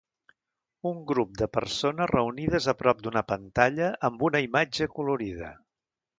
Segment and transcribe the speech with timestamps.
[0.91, 5.55] Un grup de persones reunides a prop d'una pantalla amb una imatge colorida